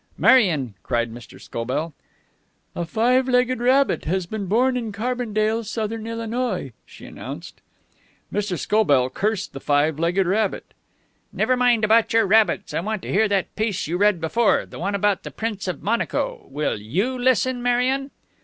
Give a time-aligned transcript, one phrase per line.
[0.17, 1.39] "Marion!" cried Mr.
[1.39, 1.93] Scobell.
[2.75, 7.61] "A five legged rabbit has been born in Carbondale, Southern Illinois," she announced.
[8.33, 8.57] Mr.
[8.57, 10.73] Scobell cursed the five legged rabbit.
[11.31, 12.73] "Never mind about your rabbits.
[12.73, 14.65] I want to hear that piece you read before.
[14.65, 16.47] The one about the Prince of Monaco.
[16.49, 18.09] Will you listen, Marion!"